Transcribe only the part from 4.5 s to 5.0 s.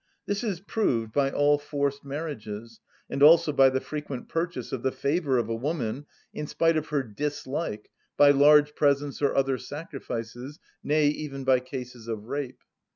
of the